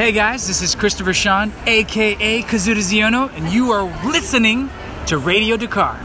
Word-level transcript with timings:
Hey 0.00 0.12
guys, 0.12 0.48
this 0.48 0.62
is 0.62 0.74
Christopher 0.74 1.12
Sean, 1.12 1.52
aka 1.66 2.40
Kazuda 2.44 2.78
Xiono, 2.78 3.30
and 3.36 3.52
you 3.52 3.70
are 3.70 3.82
listening 4.02 4.70
to 5.04 5.18
Radio 5.18 5.58
Dakar. 5.58 6.00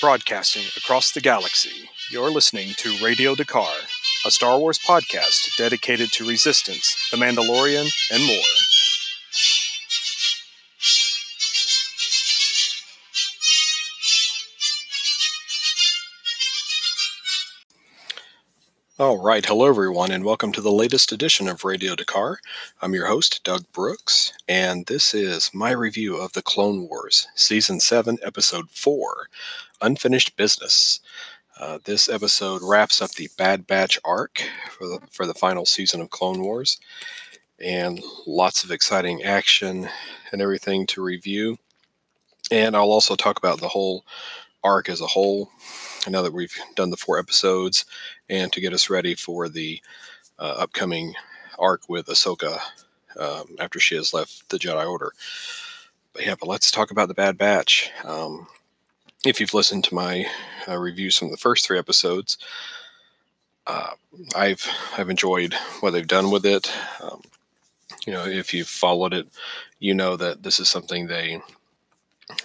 Broadcasting 0.00 0.64
across 0.76 1.12
the 1.12 1.20
galaxy, 1.20 1.88
you're 2.10 2.32
listening 2.32 2.70
to 2.78 2.92
Radio 3.04 3.36
Dakar, 3.36 3.72
a 4.26 4.32
Star 4.32 4.58
Wars 4.58 4.80
podcast 4.80 5.56
dedicated 5.56 6.10
to 6.10 6.26
Resistance, 6.26 6.96
The 7.12 7.18
Mandalorian, 7.18 7.88
and 8.10 8.26
more. 8.26 8.42
All 18.96 19.20
right, 19.20 19.44
hello 19.44 19.66
everyone, 19.66 20.12
and 20.12 20.24
welcome 20.24 20.52
to 20.52 20.60
the 20.60 20.70
latest 20.70 21.10
edition 21.10 21.48
of 21.48 21.64
Radio 21.64 21.96
Dakar. 21.96 22.38
I'm 22.80 22.94
your 22.94 23.08
host, 23.08 23.42
Doug 23.42 23.64
Brooks, 23.72 24.32
and 24.46 24.86
this 24.86 25.12
is 25.12 25.50
my 25.52 25.72
review 25.72 26.16
of 26.16 26.32
The 26.32 26.42
Clone 26.42 26.88
Wars, 26.88 27.26
Season 27.34 27.80
7, 27.80 28.18
Episode 28.22 28.70
4 28.70 29.28
Unfinished 29.80 30.36
Business. 30.36 31.00
Uh, 31.58 31.80
this 31.84 32.08
episode 32.08 32.62
wraps 32.62 33.02
up 33.02 33.10
the 33.10 33.28
Bad 33.36 33.66
Batch 33.66 33.98
arc 34.04 34.44
for 34.70 34.86
the, 34.86 35.00
for 35.10 35.26
the 35.26 35.34
final 35.34 35.66
season 35.66 36.00
of 36.00 36.10
Clone 36.10 36.40
Wars, 36.40 36.78
and 37.58 38.00
lots 38.28 38.62
of 38.62 38.70
exciting 38.70 39.24
action 39.24 39.88
and 40.30 40.40
everything 40.40 40.86
to 40.86 41.02
review. 41.02 41.58
And 42.48 42.76
I'll 42.76 42.92
also 42.92 43.16
talk 43.16 43.38
about 43.38 43.58
the 43.58 43.70
whole 43.70 44.04
arc 44.62 44.88
as 44.88 45.00
a 45.00 45.08
whole. 45.08 45.50
Now 46.08 46.22
that 46.22 46.32
we've 46.32 46.56
done 46.74 46.90
the 46.90 46.96
four 46.96 47.18
episodes, 47.18 47.84
and 48.28 48.52
to 48.52 48.60
get 48.60 48.72
us 48.72 48.90
ready 48.90 49.14
for 49.14 49.48
the 49.48 49.80
uh, 50.38 50.54
upcoming 50.58 51.14
arc 51.58 51.88
with 51.88 52.06
Ahsoka 52.06 52.58
um, 53.18 53.56
after 53.58 53.78
she 53.80 53.94
has 53.94 54.12
left 54.12 54.48
the 54.48 54.58
Jedi 54.58 54.88
Order. 54.88 55.12
But 56.12 56.26
yeah, 56.26 56.34
but 56.38 56.48
let's 56.48 56.70
talk 56.70 56.90
about 56.90 57.08
the 57.08 57.14
Bad 57.14 57.38
Batch. 57.38 57.90
Um, 58.04 58.46
if 59.24 59.40
you've 59.40 59.54
listened 59.54 59.84
to 59.84 59.94
my 59.94 60.26
uh, 60.68 60.78
reviews 60.78 61.16
from 61.16 61.30
the 61.30 61.36
first 61.36 61.66
three 61.66 61.78
episodes, 61.78 62.38
uh, 63.66 63.92
I've 64.36 64.68
I've 64.96 65.10
enjoyed 65.10 65.54
what 65.80 65.92
they've 65.92 66.06
done 66.06 66.30
with 66.30 66.44
it. 66.44 66.70
Um, 67.02 67.22
you 68.06 68.12
know, 68.12 68.26
if 68.26 68.52
you've 68.52 68.68
followed 68.68 69.14
it, 69.14 69.26
you 69.78 69.94
know 69.94 70.16
that 70.16 70.42
this 70.42 70.60
is 70.60 70.68
something 70.68 71.06
they 71.06 71.40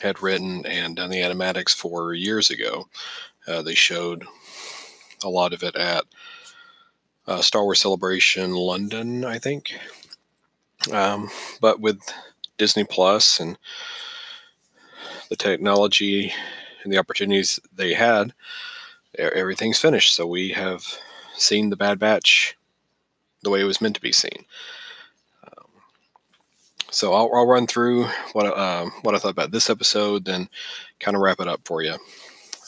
had 0.01 0.21
written 0.21 0.65
and 0.65 0.95
done 0.95 1.09
the 1.09 1.21
animatics 1.21 1.75
for 1.75 2.13
years 2.13 2.49
ago. 2.49 2.87
Uh, 3.47 3.61
they 3.61 3.75
showed 3.75 4.25
a 5.23 5.29
lot 5.29 5.53
of 5.53 5.63
it 5.63 5.75
at 5.75 6.05
uh, 7.27 7.41
Star 7.41 7.63
Wars 7.63 7.81
Celebration 7.81 8.53
London, 8.53 9.23
I 9.23 9.37
think. 9.37 9.73
Um, 10.91 11.29
but 11.61 11.79
with 11.79 11.99
Disney 12.57 12.83
Plus 12.83 13.39
and 13.39 13.57
the 15.29 15.35
technology 15.35 16.33
and 16.83 16.91
the 16.91 16.97
opportunities 16.97 17.59
they 17.73 17.93
had, 17.93 18.33
everything's 19.17 19.79
finished. 19.79 20.15
So 20.15 20.25
we 20.25 20.49
have 20.49 20.83
seen 21.35 21.69
the 21.69 21.75
Bad 21.75 21.99
Batch 21.99 22.57
the 23.41 23.49
way 23.49 23.61
it 23.61 23.65
was 23.65 23.81
meant 23.81 23.95
to 23.95 24.01
be 24.01 24.11
seen. 24.11 24.45
Um, 25.45 25.67
so 26.91 27.13
I'll, 27.13 27.29
I'll, 27.33 27.47
run 27.47 27.67
through 27.67 28.05
what 28.33 28.45
uh, 28.45 28.89
what 29.01 29.15
I 29.15 29.19
thought 29.19 29.31
about 29.31 29.51
this 29.51 29.69
episode, 29.69 30.25
then 30.25 30.49
kind 30.99 31.15
of 31.15 31.21
wrap 31.21 31.39
it 31.39 31.47
up 31.47 31.61
for 31.63 31.81
you. 31.81 31.95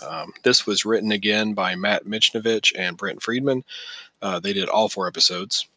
Um, 0.02 0.34
this 0.44 0.66
was 0.66 0.86
written 0.86 1.12
again 1.12 1.54
by 1.54 1.76
Matt 1.76 2.06
Michnovetz 2.06 2.72
and 2.78 2.98
Brent 2.98 3.22
Friedman. 3.22 3.64
Uh, 4.22 4.40
they 4.40 4.54
did 4.54 4.70
all 4.70 4.90
four 4.90 5.08
episodes. 5.08 5.68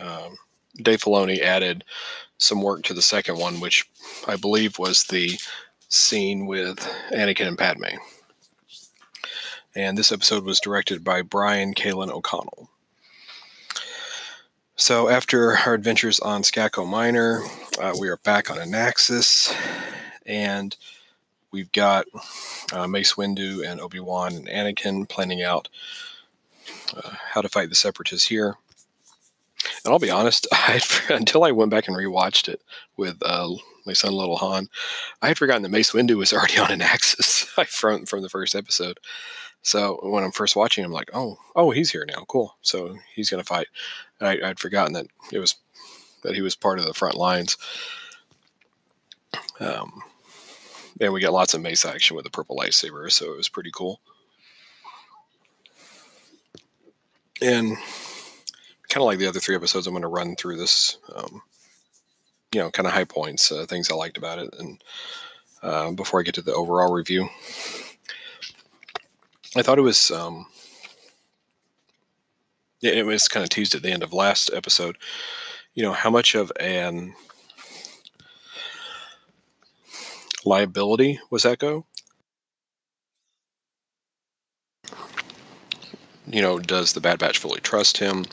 Um, 0.00 0.36
Dave 0.76 1.00
Filoni 1.00 1.40
added 1.40 1.84
some 2.38 2.62
work 2.62 2.82
to 2.84 2.94
the 2.94 3.02
second 3.02 3.38
one, 3.38 3.60
which 3.60 3.88
I 4.26 4.36
believe 4.36 4.78
was 4.78 5.04
the 5.04 5.38
scene 5.88 6.46
with 6.46 6.78
Anakin 7.12 7.48
and 7.48 7.58
Padme. 7.58 7.98
And 9.74 9.96
this 9.96 10.12
episode 10.12 10.44
was 10.44 10.60
directed 10.60 11.04
by 11.04 11.22
Brian 11.22 11.74
Kalin 11.74 12.10
O'Connell. 12.10 12.70
So, 14.76 15.10
after 15.10 15.58
our 15.58 15.74
adventures 15.74 16.18
on 16.20 16.42
Skako 16.42 16.88
Minor, 16.88 17.42
uh, 17.78 17.94
we 18.00 18.08
are 18.08 18.16
back 18.16 18.50
on 18.50 18.58
Anaxes, 18.58 19.52
and 20.24 20.74
we've 21.52 21.70
got 21.72 22.06
uh, 22.72 22.86
Mace 22.86 23.14
Windu 23.14 23.66
and 23.66 23.80
Obi 23.80 24.00
Wan 24.00 24.34
and 24.34 24.48
Anakin 24.48 25.08
planning 25.08 25.42
out 25.42 25.68
uh, 26.96 27.14
how 27.32 27.40
to 27.40 27.48
fight 27.48 27.68
the 27.68 27.74
Separatists 27.74 28.28
here. 28.28 28.56
And 29.84 29.92
I'll 29.92 29.98
be 29.98 30.10
honest, 30.10 30.46
I 30.52 30.80
until 31.08 31.44
I 31.44 31.52
went 31.52 31.70
back 31.70 31.88
and 31.88 31.96
rewatched 31.96 32.48
it 32.48 32.62
with 32.96 33.18
uh, 33.24 33.50
my 33.86 33.92
son 33.92 34.12
Little 34.12 34.36
Han, 34.36 34.68
I 35.22 35.28
had 35.28 35.38
forgotten 35.38 35.62
that 35.62 35.70
Mace 35.70 35.92
Windu 35.92 36.16
was 36.16 36.32
already 36.32 36.58
on 36.58 36.70
Anaxes 36.70 37.44
from 37.68 38.06
from 38.06 38.22
the 38.22 38.28
first 38.28 38.54
episode. 38.54 38.98
So 39.62 40.00
when 40.02 40.24
I'm 40.24 40.32
first 40.32 40.56
watching, 40.56 40.84
I'm 40.84 40.92
like, 40.92 41.10
oh, 41.12 41.36
oh, 41.54 41.70
he's 41.70 41.90
here 41.90 42.06
now. 42.06 42.24
Cool. 42.28 42.56
So 42.62 42.96
he's 43.14 43.28
gonna 43.28 43.44
fight. 43.44 43.66
And 44.18 44.28
I, 44.28 44.50
I'd 44.50 44.60
forgotten 44.60 44.94
that 44.94 45.06
it 45.32 45.38
was 45.38 45.56
that 46.22 46.34
he 46.34 46.40
was 46.40 46.56
part 46.56 46.78
of 46.78 46.86
the 46.86 46.94
front 46.94 47.16
lines. 47.16 47.56
Um, 49.58 50.02
and 51.00 51.12
we 51.12 51.20
get 51.20 51.32
lots 51.32 51.54
of 51.54 51.60
mace 51.60 51.84
action 51.84 52.16
with 52.16 52.24
the 52.24 52.30
purple 52.30 52.56
lightsaber, 52.56 53.10
so 53.10 53.32
it 53.32 53.36
was 53.36 53.48
pretty 53.48 53.70
cool. 53.72 54.00
And 57.42 57.76
kind 58.88 59.02
of 59.02 59.06
like 59.06 59.18
the 59.18 59.26
other 59.26 59.40
three 59.40 59.54
episodes, 59.54 59.86
I'm 59.86 59.94
going 59.94 60.02
to 60.02 60.08
run 60.08 60.36
through 60.36 60.56
this, 60.56 60.98
um, 61.14 61.42
you 62.52 62.60
know, 62.60 62.70
kind 62.70 62.86
of 62.86 62.92
high 62.92 63.04
points, 63.04 63.50
uh, 63.52 63.66
things 63.66 63.90
I 63.90 63.94
liked 63.94 64.18
about 64.18 64.38
it, 64.38 64.54
and 64.58 64.82
uh, 65.62 65.90
before 65.92 66.20
I 66.20 66.22
get 66.22 66.34
to 66.36 66.42
the 66.42 66.54
overall 66.54 66.92
review, 66.92 67.28
I 69.56 69.62
thought 69.62 69.78
it 69.78 69.82
was. 69.82 70.10
Um, 70.10 70.46
it 72.82 73.04
was 73.04 73.28
kind 73.28 73.44
of 73.44 73.50
teased 73.50 73.74
at 73.74 73.82
the 73.82 73.90
end 73.90 74.02
of 74.02 74.14
last 74.14 74.50
episode. 74.54 74.96
You 75.74 75.82
know 75.82 75.92
how 75.92 76.08
much 76.08 76.34
of 76.34 76.50
an 76.58 77.14
liability 80.44 81.20
was 81.30 81.44
Echo? 81.44 81.86
You 86.26 86.42
know, 86.42 86.58
does 86.58 86.92
the 86.92 87.00
Bad 87.00 87.18
Batch 87.18 87.38
fully 87.38 87.60
trust 87.60 87.98
him? 87.98 88.26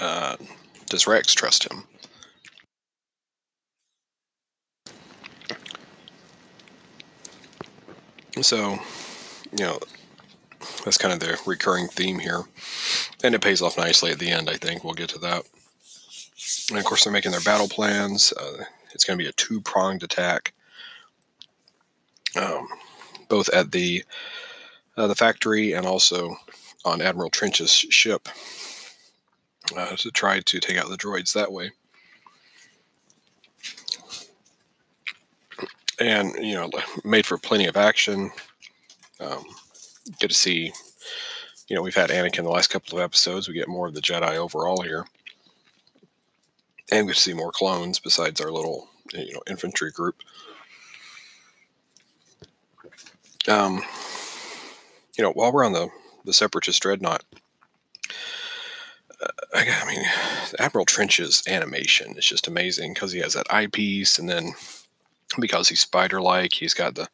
Uh, 0.00 0.36
does 0.86 1.06
Rex 1.06 1.34
trust 1.34 1.70
him? 1.70 1.84
So, 8.42 8.78
you 9.52 9.64
know, 9.64 9.78
that's 10.84 10.96
kind 10.96 11.12
of 11.12 11.20
the 11.20 11.38
recurring 11.44 11.88
theme 11.88 12.20
here. 12.20 12.44
And 13.22 13.34
it 13.34 13.42
pays 13.42 13.60
off 13.60 13.76
nicely 13.76 14.10
at 14.10 14.18
the 14.18 14.30
end, 14.30 14.48
I 14.48 14.54
think. 14.54 14.84
We'll 14.84 14.94
get 14.94 15.08
to 15.10 15.18
that. 15.18 15.42
And 16.70 16.78
of 16.78 16.84
course, 16.84 17.04
they're 17.04 17.12
making 17.12 17.32
their 17.32 17.40
battle 17.40 17.68
plans. 17.68 18.32
Uh, 18.32 18.64
it's 18.94 19.04
going 19.04 19.18
to 19.18 19.22
be 19.22 19.28
a 19.28 19.32
two 19.32 19.60
pronged 19.60 20.02
attack 20.02 20.54
um, 22.38 22.68
both 23.28 23.48
at 23.50 23.72
the 23.72 24.04
uh, 24.96 25.06
the 25.06 25.14
factory 25.14 25.72
and 25.72 25.86
also 25.86 26.36
on 26.84 27.00
Admiral 27.00 27.30
Trench's 27.30 27.70
ship 27.70 28.28
uh, 29.76 29.96
to 29.96 30.10
try 30.10 30.40
to 30.40 30.60
take 30.60 30.76
out 30.76 30.88
the 30.88 30.96
droids 30.96 31.32
that 31.32 31.52
way. 31.52 31.72
And 36.00 36.34
you 36.40 36.54
know, 36.54 36.70
made 37.04 37.26
for 37.26 37.38
plenty 37.38 37.66
of 37.66 37.76
action. 37.76 38.30
Um, 39.20 39.44
get 40.20 40.30
to 40.30 40.36
see, 40.36 40.72
you 41.68 41.74
know, 41.74 41.82
we've 41.82 41.94
had 41.94 42.10
Anakin 42.10 42.44
the 42.44 42.50
last 42.50 42.70
couple 42.70 42.98
of 42.98 43.04
episodes. 43.04 43.48
We 43.48 43.54
get 43.54 43.68
more 43.68 43.88
of 43.88 43.94
the 43.94 44.00
Jedi 44.00 44.36
overall 44.36 44.82
here, 44.82 45.06
and 46.92 47.06
we 47.06 47.14
see 47.14 47.34
more 47.34 47.50
clones 47.50 47.98
besides 47.98 48.40
our 48.40 48.52
little, 48.52 48.88
you 49.12 49.32
know, 49.32 49.42
infantry 49.48 49.90
group. 49.90 50.22
Um, 53.48 53.82
you 55.16 55.24
know, 55.24 55.32
while 55.32 55.52
we're 55.52 55.64
on 55.64 55.72
the 55.72 55.88
the 56.24 56.32
separatist 56.32 56.82
dreadnought, 56.82 57.24
uh, 59.20 59.28
I, 59.54 59.84
mean, 59.86 60.04
Admiral 60.58 60.84
Trench's 60.84 61.42
animation 61.48 62.16
is 62.16 62.26
just 62.26 62.46
amazing 62.46 62.92
because 62.94 63.12
he 63.12 63.20
has 63.20 63.34
that 63.34 63.52
eyepiece, 63.52 64.18
and 64.18 64.28
then 64.28 64.52
because 65.40 65.68
he's 65.68 65.80
spider-like, 65.80 66.52
he's 66.52 66.74
got 66.74 66.94
the 66.94 67.08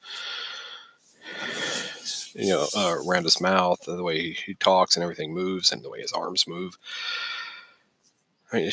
you 2.35 2.49
know 2.49 2.67
uh, 2.77 2.97
around 3.07 3.25
his 3.25 3.41
mouth, 3.41 3.81
the 3.87 4.03
way 4.03 4.33
he, 4.33 4.55
talks 4.55 4.97
and 4.97 5.03
everything 5.03 5.33
moves, 5.33 5.73
and 5.73 5.83
the 5.83 5.91
way 5.91 6.01
his 6.01 6.13
arms 6.13 6.47
move. 6.47 6.77
I 8.53 8.57
mean, 8.57 8.71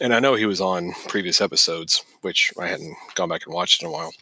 and 0.00 0.14
I 0.14 0.20
know 0.20 0.34
he 0.34 0.46
was 0.46 0.60
on 0.60 0.92
previous 1.08 1.40
episodes, 1.40 2.04
which 2.22 2.52
I 2.58 2.68
hadn't 2.68 2.96
gone 3.14 3.28
back 3.28 3.44
and 3.44 3.54
watched 3.54 3.82
in 3.82 3.88
a 3.88 3.92
while. 3.92 4.12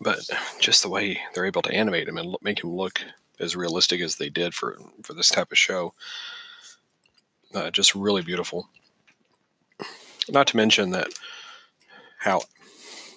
But 0.00 0.18
just 0.60 0.82
the 0.82 0.88
way 0.88 1.20
they're 1.34 1.46
able 1.46 1.62
to 1.62 1.72
animate 1.72 2.08
him 2.08 2.18
and 2.18 2.36
make 2.42 2.62
him 2.62 2.74
look 2.74 3.00
as 3.40 3.56
realistic 3.56 4.00
as 4.00 4.16
they 4.16 4.28
did 4.28 4.54
for 4.54 4.78
for 5.02 5.14
this 5.14 5.28
type 5.28 5.52
of 5.52 5.58
show, 5.58 5.94
uh, 7.54 7.70
just 7.70 7.94
really 7.94 8.22
beautiful. 8.22 8.68
Not 10.28 10.46
to 10.48 10.56
mention 10.56 10.90
that 10.90 11.08
how 12.18 12.42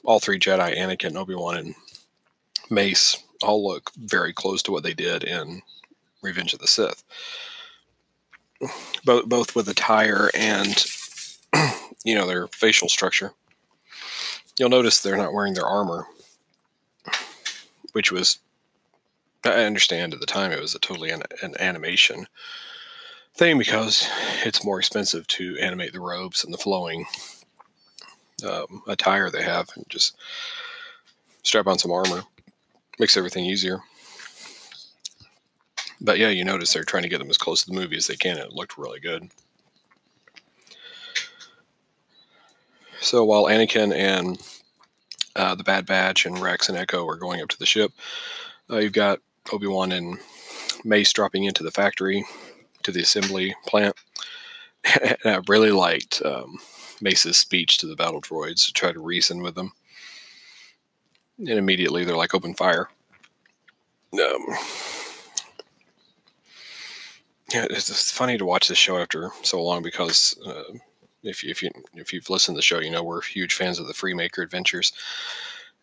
all 0.04 0.20
three 0.20 0.40
Jedi, 0.40 0.78
Anakin, 0.78 1.16
Obi 1.16 1.36
Wan, 1.36 1.58
and 1.58 1.76
Mace, 2.70 3.24
all 3.42 3.66
look 3.66 3.92
very 3.98 4.34
close 4.34 4.62
to 4.64 4.72
what 4.72 4.84
they 4.84 4.94
did 4.94 5.24
in 5.24 5.62
Revenge 6.22 6.54
of 6.54 6.60
the 6.60 6.68
Sith. 6.68 7.04
Both 9.06 9.28
both 9.28 9.56
with 9.56 9.70
attire 9.70 10.30
and 10.36 10.86
you 12.04 12.16
know 12.16 12.28
their 12.28 12.48
facial 12.48 12.90
structure. 12.90 13.32
You'll 14.58 14.70
notice 14.70 15.00
they're 15.00 15.16
not 15.16 15.34
wearing 15.34 15.54
their 15.54 15.66
armor, 15.66 16.06
which 17.94 18.12
was 18.12 18.39
I 19.44 19.63
understand 19.63 20.13
at 20.13 20.19
the 20.19 20.25
time 20.25 20.51
it 20.51 20.59
was 20.59 20.75
a 20.75 20.80
totally 20.80 21.12
an, 21.12 21.24
an 21.41 21.56
animation 21.59 22.27
thing 23.36 23.57
because 23.57 24.07
it's 24.44 24.65
more 24.65 24.80
expensive 24.80 25.25
to 25.27 25.57
animate 25.59 25.94
the 25.94 26.01
robes 26.01 26.44
and 26.44 26.53
the 26.53 26.57
flowing 26.57 27.06
um, 28.45 28.83
attire 28.88 29.30
they 29.30 29.44
have 29.44 29.69
and 29.75 29.86
just 29.89 30.18
strap 31.44 31.68
on 31.68 31.80
some 31.80 31.91
armor. 31.91 32.24
Makes 33.00 33.15
everything 33.15 33.45
easier. 33.45 33.80
But 36.01 36.18
yeah 36.18 36.30
you 36.30 36.44
notice 36.44 36.74
they're 36.74 36.83
trying 36.83 37.03
to 37.03 37.09
get 37.09 37.19
them 37.19 37.30
as 37.30 37.38
close 37.38 37.63
to 37.63 37.71
the 37.71 37.80
movie 37.80 37.97
as 37.97 38.07
they 38.07 38.15
can 38.15 38.38
and 38.38 38.47
it 38.47 38.53
looked 38.53 38.77
really 38.77 39.00
good. 39.00 39.30
So 43.01 43.24
while 43.24 43.45
anakin 43.45 43.94
and 43.94 44.38
uh, 45.39 45.56
the 45.56 45.63
bad 45.63 45.86
batch 45.86 46.25
and 46.25 46.39
rex 46.39 46.69
and 46.69 46.77
echo 46.77 47.07
are 47.07 47.15
going 47.15 47.41
up 47.41 47.50
to 47.50 47.59
the 47.59 47.65
ship 47.65 47.91
uh, 48.69 48.77
you've 48.77 48.94
got 48.94 49.19
obi-wan 49.51 49.91
and 49.91 50.19
mace 50.83 51.12
dropping 51.12 51.45
into 51.45 51.63
the 51.63 51.71
factory 51.71 52.24
to 52.83 52.91
the 52.91 53.01
assembly 53.01 53.56
plant 53.65 53.95
and 55.01 55.18
i 55.25 55.39
really 55.47 55.71
liked 55.71 56.21
um, 56.24 56.59
Mace's 57.01 57.38
speech 57.38 57.77
to 57.77 57.88
the 57.88 57.95
battle 57.95 58.21
droids 58.21 58.65
to 58.65 58.74
try 58.74 58.91
to 58.91 59.00
reason 59.00 59.41
with 59.41 59.56
them. 59.56 59.71
And 61.38 61.50
immediately 61.50 62.03
they're 62.03 62.18
like, 62.18 62.36
open 62.36 62.53
fire. 62.53 62.89
Um, 64.13 64.45
yeah, 67.53 67.65
it's, 67.69 67.89
it's 67.89 68.12
funny 68.12 68.38
to 68.38 68.45
watch 68.45 68.68
this 68.68 68.77
show 68.77 68.97
after 68.97 69.31
so 69.44 69.63
long 69.63 69.81
because 69.81 70.38
uh, 70.45 70.63
if 71.24 71.44
if 71.44 71.62
you 71.62 71.69
if 71.95 72.13
you've 72.13 72.30
listened 72.30 72.56
to 72.56 72.60
the 72.60 72.63
show, 72.63 72.80
you 72.80 72.92
know 72.92 73.04
we're 73.04 73.21
huge 73.21 73.54
fans 73.54 73.80
of 73.80 73.88
the 73.88 73.94
Freemaker 73.94 74.44
Adventures 74.44 74.94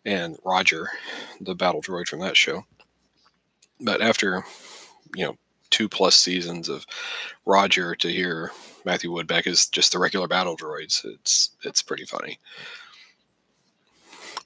and 0.05 0.37
Roger, 0.43 0.89
the 1.41 1.55
battle 1.55 1.81
droid 1.81 2.07
from 2.07 2.19
that 2.19 2.37
show. 2.37 2.65
But 3.79 4.01
after 4.01 4.43
you 5.15 5.25
know 5.25 5.37
two 5.69 5.89
plus 5.89 6.17
seasons 6.17 6.69
of 6.69 6.85
Roger 7.45 7.93
to 7.95 8.09
hear 8.09 8.51
Matthew 8.85 9.11
Woodbeck 9.11 9.47
is 9.47 9.67
just 9.67 9.91
the 9.91 9.99
regular 9.99 10.27
battle 10.27 10.57
droids. 10.57 11.05
It's 11.05 11.51
it's 11.63 11.81
pretty 11.81 12.05
funny. 12.05 12.39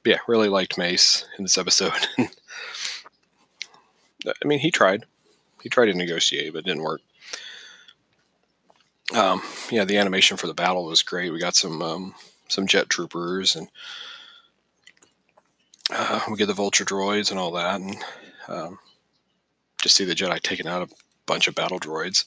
But 0.04 0.10
yeah, 0.10 0.18
really 0.28 0.50
liked 0.50 0.78
Mace 0.78 1.26
in 1.38 1.44
this 1.44 1.58
episode. 1.58 2.08
I 4.28 4.48
mean, 4.48 4.60
he 4.60 4.72
tried. 4.72 5.06
He 5.62 5.70
tried 5.70 5.88
to 5.88 5.94
negotiate, 5.94 6.54
but 6.54 6.60
it 6.60 6.66
didn't 6.66 6.84
work. 6.84 7.02
Um, 9.14 9.42
yeah, 9.70 9.84
the 9.84 9.98
animation 9.98 10.38
for 10.38 10.48
the 10.48 10.54
battle 10.54 10.86
was 10.86 11.04
great. 11.04 11.34
We 11.34 11.40
got 11.40 11.56
some 11.56 11.82
um, 11.82 12.16
some 12.48 12.68
jet 12.68 12.90
troopers, 12.90 13.56
and 13.56 13.68
uh, 15.90 16.22
we 16.30 16.38
get 16.38 16.48
the 16.48 16.54
vulture 16.54 16.86
droids 16.86 17.30
and 17.30 17.40
all 17.40 17.52
that, 17.52 17.82
and 17.82 17.98
um, 18.48 18.80
just 19.82 19.96
see 19.96 20.06
the 20.06 20.16
Jedi 20.16 20.40
taking 20.42 20.68
out 20.68 20.82
a 20.82 20.94
bunch 21.26 21.48
of 21.48 21.56
battle 21.56 21.80
droids. 21.80 22.26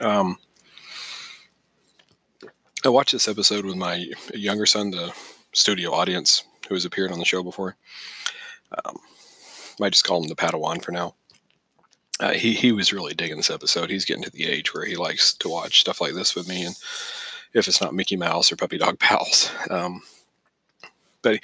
Um, 0.00 0.38
I 2.84 2.88
watched 2.88 3.12
this 3.12 3.28
episode 3.28 3.64
with 3.64 3.76
my 3.76 4.06
younger 4.34 4.66
son, 4.66 4.90
the 4.90 5.12
studio 5.52 5.92
audience, 5.92 6.44
who 6.68 6.74
has 6.74 6.84
appeared 6.84 7.12
on 7.12 7.18
the 7.18 7.24
show 7.24 7.42
before. 7.42 7.76
Um, 8.84 8.98
might 9.78 9.92
just 9.92 10.04
call 10.04 10.22
him 10.22 10.28
the 10.28 10.36
Padawan 10.36 10.82
for 10.82 10.92
now. 10.92 11.14
Uh, 12.18 12.32
he 12.32 12.54
he 12.54 12.72
was 12.72 12.92
really 12.92 13.14
digging 13.14 13.36
this 13.36 13.50
episode. 13.50 13.90
He's 13.90 14.04
getting 14.04 14.22
to 14.22 14.30
the 14.30 14.46
age 14.46 14.72
where 14.72 14.86
he 14.86 14.96
likes 14.96 15.34
to 15.34 15.48
watch 15.48 15.80
stuff 15.80 16.00
like 16.00 16.14
this 16.14 16.34
with 16.34 16.48
me, 16.48 16.64
and 16.64 16.74
if 17.52 17.68
it's 17.68 17.80
not 17.80 17.94
Mickey 17.94 18.16
Mouse 18.16 18.50
or 18.50 18.56
Puppy 18.56 18.78
Dog 18.78 18.98
Pals, 19.00 19.50
um, 19.70 20.02
but 21.22 21.40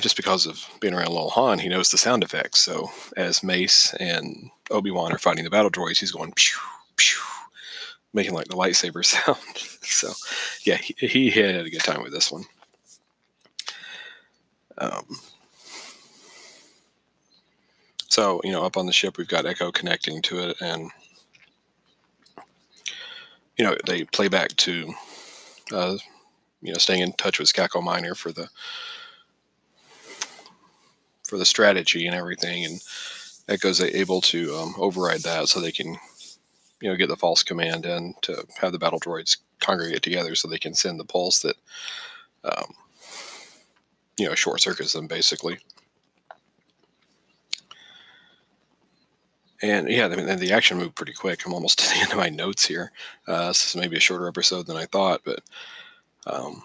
just 0.00 0.16
because 0.16 0.46
of 0.46 0.68
being 0.80 0.94
around 0.94 1.12
Lil 1.12 1.30
Han, 1.30 1.58
he 1.58 1.68
knows 1.68 1.90
the 1.90 1.98
sound 1.98 2.22
effects. 2.22 2.60
So 2.60 2.90
as 3.16 3.42
Mace 3.42 3.92
and 3.94 4.50
Obi 4.70 4.90
Wan 4.90 5.12
are 5.12 5.18
fighting 5.18 5.44
the 5.44 5.50
battle 5.50 5.70
droids, 5.70 5.98
he's 5.98 6.12
going 6.12 6.32
pew 6.34 6.58
pew 6.96 7.20
making 8.14 8.32
like 8.32 8.48
the 8.48 8.56
lightsaber 8.56 9.04
sound. 9.04 9.38
so, 9.82 10.12
yeah, 10.62 10.76
he, 10.76 10.94
he, 11.08 11.30
had 11.30 11.66
a 11.66 11.70
good 11.70 11.80
time 11.80 12.02
with 12.02 12.12
this 12.12 12.32
one. 12.32 12.44
Um, 14.78 15.04
so, 18.14 18.40
you 18.44 18.52
know, 18.52 18.64
up 18.64 18.76
on 18.76 18.86
the 18.86 18.92
ship, 18.92 19.18
we've 19.18 19.26
got 19.26 19.44
Echo 19.44 19.72
connecting 19.72 20.22
to 20.22 20.50
it, 20.50 20.60
and 20.60 20.88
you 23.58 23.64
know, 23.64 23.76
they 23.86 24.04
play 24.04 24.28
back 24.28 24.50
to, 24.58 24.94
uh, 25.72 25.96
you 26.62 26.72
know, 26.72 26.78
staying 26.78 27.00
in 27.00 27.12
touch 27.14 27.40
with 27.40 27.52
Skako 27.52 27.82
Minor 27.82 28.14
for 28.14 28.30
the 28.30 28.50
for 31.26 31.38
the 31.38 31.44
strategy 31.44 32.06
and 32.06 32.14
everything, 32.14 32.64
and 32.64 32.80
Echo's 33.48 33.80
able 33.80 34.20
to 34.20 34.54
um, 34.54 34.76
override 34.78 35.22
that 35.22 35.48
so 35.48 35.58
they 35.58 35.72
can 35.72 35.96
you 36.80 36.88
know 36.88 36.94
get 36.94 37.08
the 37.08 37.16
false 37.16 37.42
command 37.42 37.84
in 37.84 38.14
to 38.22 38.46
have 38.60 38.70
the 38.70 38.78
battle 38.78 39.00
droids 39.00 39.38
congregate 39.58 40.04
together 40.04 40.36
so 40.36 40.46
they 40.46 40.56
can 40.56 40.74
send 40.74 41.00
the 41.00 41.04
pulse 41.04 41.40
that 41.40 41.56
um, 42.44 42.74
you 44.16 44.28
know 44.28 44.36
short 44.36 44.60
circuits 44.60 44.92
them 44.92 45.08
basically. 45.08 45.58
And 49.64 49.88
yeah, 49.88 50.06
I 50.06 50.16
mean, 50.16 50.38
the 50.38 50.52
action 50.52 50.76
moved 50.76 50.94
pretty 50.94 51.14
quick. 51.14 51.44
I'm 51.44 51.54
almost 51.54 51.78
to 51.80 51.88
the 51.88 52.00
end 52.00 52.12
of 52.12 52.18
my 52.18 52.28
notes 52.28 52.66
here. 52.66 52.92
Uh, 53.26 53.48
this 53.48 53.66
is 53.66 53.76
maybe 53.76 53.96
a 53.96 54.00
shorter 54.00 54.28
episode 54.28 54.66
than 54.66 54.76
I 54.76 54.84
thought, 54.84 55.22
but 55.24 55.40
um, 56.26 56.62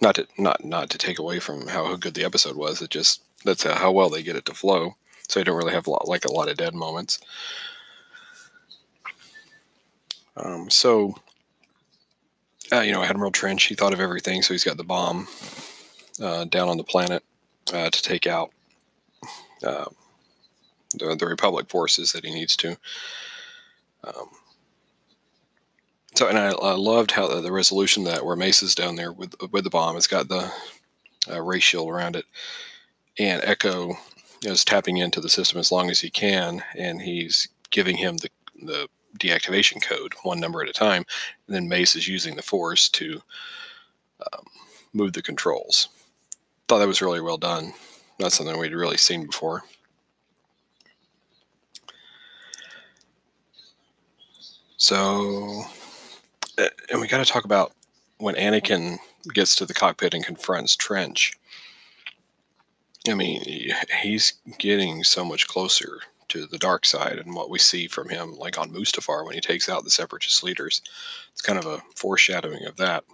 not 0.00 0.14
to 0.14 0.26
not 0.38 0.64
not 0.64 0.90
to 0.90 0.98
take 0.98 1.18
away 1.18 1.38
from 1.38 1.66
how 1.66 1.94
good 1.96 2.14
the 2.14 2.24
episode 2.24 2.56
was. 2.56 2.80
It 2.80 2.90
just 2.90 3.22
that's 3.44 3.62
how 3.62 3.92
well 3.92 4.08
they 4.08 4.22
get 4.22 4.36
it 4.36 4.46
to 4.46 4.54
flow 4.54 4.94
so 5.28 5.40
I 5.40 5.44
don't 5.44 5.56
really 5.56 5.74
have 5.74 5.86
a 5.86 5.90
lot, 5.90 6.08
like 6.08 6.24
a 6.24 6.32
lot 6.32 6.48
of 6.48 6.56
dead 6.56 6.74
moments. 6.74 7.20
Um, 10.36 10.70
so, 10.70 11.16
uh, 12.72 12.80
you 12.80 12.92
know, 12.92 13.02
Admiral 13.02 13.30
Trench, 13.30 13.64
he 13.64 13.74
thought 13.74 13.92
of 13.92 14.00
everything, 14.00 14.42
so 14.42 14.54
he's 14.54 14.64
got 14.64 14.76
the 14.76 14.84
bomb 14.84 15.28
uh, 16.22 16.44
down 16.44 16.68
on 16.68 16.78
the 16.78 16.84
planet 16.84 17.22
uh, 17.72 17.90
to 17.90 18.02
take 18.02 18.26
out 18.26 18.52
uh, 19.64 19.86
the, 20.94 21.16
the, 21.16 21.26
Republic 21.26 21.68
forces 21.68 22.12
that 22.12 22.24
he 22.24 22.32
needs 22.32 22.56
to. 22.56 22.76
Um, 24.04 24.30
so, 26.14 26.28
and 26.28 26.38
I, 26.38 26.50
I, 26.50 26.74
loved 26.74 27.12
how 27.12 27.28
the, 27.28 27.40
the, 27.40 27.52
resolution 27.52 28.04
that 28.04 28.24
where 28.24 28.36
Mace's 28.36 28.74
down 28.74 28.96
there 28.96 29.12
with 29.12 29.34
with 29.52 29.64
the 29.64 29.70
bomb, 29.70 29.96
it's 29.96 30.06
got 30.06 30.28
the 30.28 30.50
uh, 31.30 31.42
ray 31.42 31.60
shield 31.60 31.90
around 31.90 32.16
it, 32.16 32.24
and 33.18 33.42
Echo 33.44 33.94
is 34.44 34.64
tapping 34.64 34.96
into 34.96 35.20
the 35.20 35.28
system 35.28 35.58
as 35.58 35.72
long 35.72 35.90
as 35.90 36.00
he 36.00 36.10
can, 36.10 36.62
and 36.76 37.02
he's 37.02 37.48
giving 37.70 37.96
him 37.96 38.16
the 38.16 38.30
the 38.62 38.88
deactivation 39.18 39.82
code 39.82 40.14
one 40.22 40.40
number 40.40 40.62
at 40.62 40.68
a 40.68 40.72
time. 40.72 41.04
And 41.46 41.54
then 41.54 41.68
Mace 41.68 41.96
is 41.96 42.08
using 42.08 42.36
the 42.36 42.42
force 42.42 42.88
to 42.90 43.20
um, 44.32 44.44
move 44.92 45.12
the 45.12 45.22
controls. 45.22 45.88
Thought 46.66 46.78
that 46.78 46.88
was 46.88 47.02
really 47.02 47.20
well 47.20 47.38
done. 47.38 47.72
Not 48.18 48.32
something 48.32 48.58
we'd 48.58 48.74
really 48.74 48.96
seen 48.96 49.26
before. 49.26 49.62
So, 54.76 55.64
and 56.90 57.00
we 57.00 57.08
got 57.08 57.24
to 57.24 57.30
talk 57.30 57.44
about 57.44 57.72
when 58.18 58.34
Anakin 58.36 58.98
gets 59.32 59.54
to 59.56 59.66
the 59.66 59.74
cockpit 59.74 60.14
and 60.14 60.24
confronts 60.24 60.76
Trench. 60.76 61.38
I 63.08 63.14
mean, 63.14 63.42
he's 64.02 64.34
getting 64.58 65.04
so 65.04 65.24
much 65.24 65.46
closer 65.46 66.00
to 66.28 66.46
the 66.46 66.58
dark 66.58 66.84
side 66.84 67.18
and 67.18 67.34
what 67.34 67.50
we 67.50 67.58
see 67.58 67.88
from 67.88 68.08
him, 68.08 68.36
like 68.36 68.58
on 68.58 68.70
Mustafar 68.70 69.24
when 69.24 69.34
he 69.34 69.40
takes 69.40 69.68
out 69.68 69.84
the 69.84 69.90
separatist 69.90 70.42
leaders. 70.42 70.82
It's 71.32 71.40
kind 71.40 71.58
of 71.58 71.66
a 71.66 71.82
foreshadowing 71.96 72.64
of 72.66 72.76
that. 72.76 73.04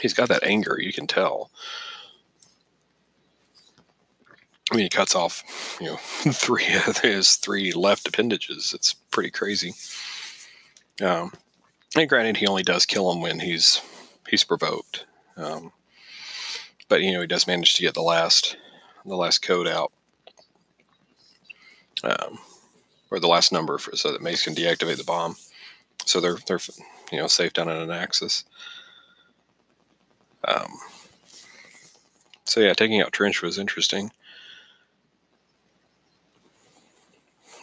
He's 0.00 0.14
got 0.14 0.28
that 0.28 0.44
anger, 0.44 0.78
you 0.80 0.92
can 0.92 1.06
tell. 1.06 1.50
I 4.70 4.76
mean, 4.76 4.84
he 4.84 4.88
cuts 4.88 5.14
off, 5.14 5.76
you 5.80 5.88
know, 5.88 5.96
three 6.00 6.66
of 6.86 6.98
his 6.98 7.36
three 7.36 7.72
left 7.72 8.08
appendages. 8.08 8.72
It's 8.74 8.94
pretty 8.94 9.30
crazy. 9.30 9.74
Um, 11.02 11.32
and 11.96 12.08
granted, 12.08 12.38
he 12.38 12.46
only 12.46 12.62
does 12.62 12.86
kill 12.86 13.10
him 13.12 13.20
when 13.20 13.40
he's 13.40 13.80
he's 14.28 14.44
provoked. 14.44 15.04
Um, 15.36 15.72
but 16.88 17.02
you 17.02 17.12
know 17.12 17.22
he 17.22 17.26
does 17.26 17.46
manage 17.46 17.74
to 17.74 17.82
get 17.82 17.94
the 17.94 18.02
last 18.02 18.56
the 19.06 19.16
last 19.16 19.40
code 19.40 19.66
out, 19.66 19.92
um, 22.04 22.38
or 23.10 23.18
the 23.18 23.28
last 23.28 23.50
number 23.50 23.78
for 23.78 23.96
so 23.96 24.12
that 24.12 24.22
Mace 24.22 24.44
can 24.44 24.54
deactivate 24.54 24.98
the 24.98 25.04
bomb. 25.04 25.36
So 26.04 26.20
they're 26.20 26.36
they're 26.46 26.60
you 27.10 27.18
know 27.18 27.26
safe 27.28 27.52
down 27.52 27.70
in 27.70 27.80
Anaxes. 27.80 28.44
Um, 30.46 30.70
so 32.44 32.60
yeah, 32.60 32.74
taking 32.74 33.00
out 33.00 33.12
Trench 33.12 33.40
was 33.40 33.58
interesting. 33.58 34.10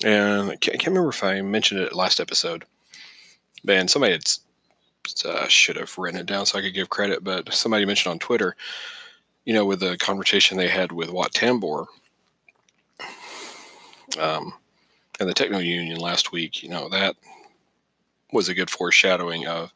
And 0.03 0.51
I 0.51 0.56
can't, 0.56 0.86
remember 0.86 1.10
if 1.10 1.24
I 1.24 1.41
mentioned 1.41 1.82
it 1.82 1.96
last 1.96 2.20
episode. 2.20 2.65
Man, 3.63 3.88
somebody 3.88 4.13
had 4.13 4.24
uh, 5.25 5.48
should 5.48 5.75
have 5.75 5.98
written 5.98 6.20
it 6.20 6.25
down 6.25 6.46
so 6.46 6.58
I 6.58 6.62
could 6.62 6.74
give 6.74 6.89
credit, 6.89 7.24
but 7.24 7.53
somebody 7.53 7.86
mentioned 7.86 8.12
on 8.12 8.20
Twitter, 8.20 8.56
you 9.46 9.53
know, 9.53 9.65
with 9.65 9.79
the 9.79 9.98
conversation 9.98 10.58
they 10.58 10.70
had 10.70 10.91
with 10.91 11.10
Wat 11.10 11.34
Tambor 11.34 11.88
um, 14.20 14.53
and 15.20 15.27
the 15.27 15.34
Techno 15.34 15.60
Union 15.60 16.00
last 16.00 16.32
week, 16.32 16.63
you 16.63 16.70
know, 16.70 16.88
that 16.89 17.15
was 18.32 18.48
a 18.48 18.53
good 18.53 18.70
foreshadowing 18.70 19.48
of 19.48 19.74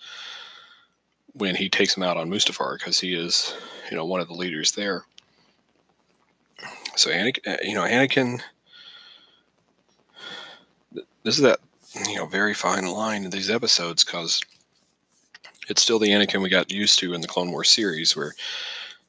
when 1.34 1.56
he 1.56 1.68
takes 1.70 1.98
him 1.98 2.04
out 2.04 2.18
on 2.18 2.30
Mustafar 2.30 2.78
because 2.78 3.00
he 3.00 3.14
is, 3.14 3.56
you 3.90 3.98
know, 3.98 4.06
one 4.06 4.22
of 4.22 4.28
the 4.28 4.34
leaders 4.34 4.74
there. 4.74 5.04
So 6.96 7.10
Anakin, 7.10 7.48
uh, 7.48 7.58
you 7.64 7.74
know, 7.74 7.82
Anakin. 7.82 8.42
This 11.24 11.36
is 11.36 11.44
that 11.44 11.60
you 12.08 12.16
know 12.16 12.26
very 12.26 12.54
fine 12.54 12.86
line 12.86 13.24
in 13.24 13.30
these 13.30 13.50
episodes 13.50 14.04
because 14.04 14.42
it's 15.70 15.82
still 15.82 16.00
the 16.00 16.10
Anakin 16.10 16.42
we 16.42 16.50
got 16.50 16.72
used 16.72 17.00
to 17.00 17.14
in 17.14 17.22
the 17.22 17.28
Clone 17.28 17.52
Wars 17.52 17.70
series, 17.70 18.16
where 18.16 18.34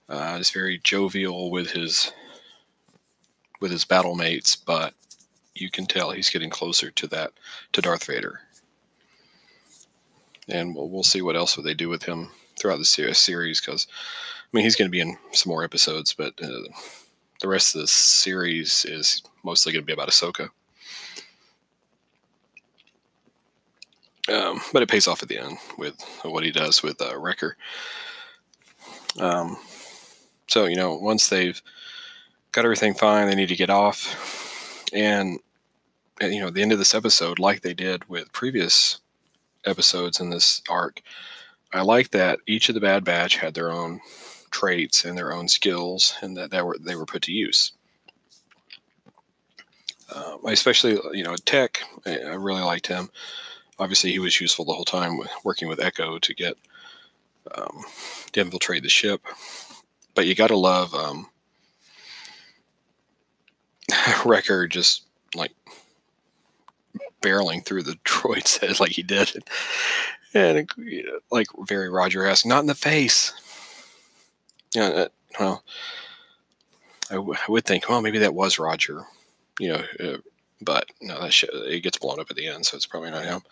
uh, 0.08 0.36
it's 0.38 0.50
very 0.50 0.80
jovial 0.84 1.50
with 1.50 1.70
his 1.70 2.12
with 3.60 3.70
his 3.70 3.84
battle 3.84 4.14
mates, 4.14 4.54
but 4.54 4.94
you 5.54 5.70
can 5.70 5.86
tell 5.86 6.10
he's 6.10 6.30
getting 6.30 6.50
closer 6.50 6.90
to 6.90 7.06
that 7.08 7.32
to 7.72 7.80
Darth 7.80 8.04
Vader 8.04 8.40
and 10.48 10.74
we'll, 10.74 10.88
we'll 10.88 11.02
see 11.02 11.22
what 11.22 11.36
else 11.36 11.56
they 11.56 11.74
do 11.74 11.88
with 11.88 12.02
him 12.02 12.30
throughout 12.58 12.78
the 12.78 12.84
series. 12.84 13.60
Because 13.60 13.86
I 13.90 14.48
mean, 14.52 14.64
he's 14.64 14.76
going 14.76 14.88
to 14.88 14.92
be 14.92 15.00
in 15.00 15.16
some 15.32 15.50
more 15.50 15.64
episodes, 15.64 16.14
but 16.16 16.34
uh, 16.42 16.68
the 17.40 17.48
rest 17.48 17.74
of 17.74 17.80
the 17.80 17.88
series 17.88 18.84
is 18.88 19.22
mostly 19.42 19.72
going 19.72 19.82
to 19.82 19.86
be 19.86 19.92
about 19.92 20.08
Ahsoka. 20.08 20.48
Um, 24.32 24.60
but 24.72 24.82
it 24.82 24.88
pays 24.88 25.06
off 25.06 25.22
at 25.22 25.28
the 25.28 25.38
end 25.38 25.58
with 25.76 25.94
what 26.22 26.44
he 26.44 26.50
does 26.50 26.82
with 26.82 27.00
uh, 27.02 27.18
Wrecker. 27.18 27.56
Um, 29.20 29.58
so 30.48 30.64
you 30.64 30.76
know, 30.76 30.94
once 30.94 31.28
they've 31.28 31.60
got 32.52 32.64
everything 32.64 32.94
fine, 32.94 33.28
they 33.28 33.34
need 33.34 33.48
to 33.48 33.56
get 33.56 33.70
off, 33.70 34.86
and, 34.92 35.40
you 36.20 36.40
know, 36.40 36.50
the 36.50 36.62
end 36.62 36.72
of 36.72 36.78
this 36.78 36.94
episode, 36.94 37.38
like 37.38 37.62
they 37.62 37.74
did 37.74 38.08
with 38.08 38.32
previous 38.32 39.00
episodes 39.64 40.20
in 40.20 40.30
this 40.30 40.62
arc, 40.70 41.02
I 41.72 41.82
like 41.82 42.10
that 42.10 42.38
each 42.46 42.68
of 42.68 42.74
the 42.76 42.80
Bad 42.80 43.04
Batch 43.04 43.36
had 43.36 43.54
their 43.54 43.72
own 43.72 44.00
traits 44.50 45.04
and 45.04 45.18
their 45.18 45.32
own 45.32 45.48
skills, 45.48 46.14
and 46.22 46.36
that, 46.36 46.50
that 46.52 46.64
were 46.64 46.78
they 46.80 46.94
were 46.94 47.06
put 47.06 47.22
to 47.22 47.32
use. 47.32 47.72
Um, 50.14 50.38
especially, 50.46 50.98
you 51.12 51.24
know, 51.24 51.34
Tech. 51.36 51.82
I 52.06 52.34
really 52.34 52.62
liked 52.62 52.86
him. 52.86 53.10
Obviously, 53.78 54.12
he 54.12 54.18
was 54.18 54.40
useful 54.40 54.64
the 54.64 54.72
whole 54.72 54.84
time 54.84 55.18
working 55.42 55.68
with 55.68 55.80
Echo 55.80 56.18
to 56.18 56.34
get 56.34 56.56
um, 57.54 57.84
to 58.32 58.40
infiltrate 58.40 58.82
the 58.82 58.88
ship. 58.88 59.22
But 60.14 60.26
you 60.26 60.34
got 60.34 60.48
to 60.48 60.56
love 60.56 60.94
um, 60.94 61.28
Wrecker 64.24 64.66
just 64.68 65.04
like 65.34 65.52
barreling 67.22 67.64
through 67.64 67.82
the 67.82 67.98
droid's 68.04 68.58
head 68.58 68.78
like 68.80 68.92
he 68.92 69.02
did. 69.02 69.32
And, 70.32 70.68
like 71.30 71.46
very 71.66 71.88
Roger 71.88 72.26
esque, 72.26 72.46
not 72.46 72.60
in 72.60 72.66
the 72.66 72.74
face. 72.74 73.32
Yeah, 74.74 74.88
you 74.88 74.94
know, 74.94 75.02
uh, 75.02 75.08
well, 75.38 75.64
I, 77.10 77.14
w- 77.14 77.34
I 77.34 77.52
would 77.52 77.64
think, 77.64 77.88
well, 77.88 78.02
maybe 78.02 78.18
that 78.18 78.34
was 78.34 78.58
Roger, 78.58 79.02
you 79.60 79.68
know, 79.68 79.84
uh, 80.00 80.16
but 80.64 80.86
no, 81.00 81.20
that 81.20 81.32
shit, 81.32 81.50
it 81.52 81.82
gets 81.82 81.98
blown 81.98 82.20
up 82.20 82.30
at 82.30 82.36
the 82.36 82.46
end, 82.46 82.66
so 82.66 82.76
it's 82.76 82.86
probably 82.86 83.10
not 83.10 83.24
him. 83.24 83.42